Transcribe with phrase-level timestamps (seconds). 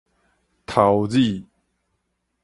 [0.65, 1.45] 頭子